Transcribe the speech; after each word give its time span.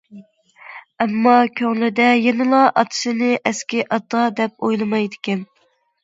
ئەمما 1.03 1.33
كۆڭلىدە 1.59 2.07
يەنىلا 2.19 2.61
ئاتىسىنى 2.81 3.29
ئەسكى 3.49 3.83
ئاتا 3.97 4.23
دەپ 4.41 4.65
ئويلىمايدىكەن. 4.69 5.45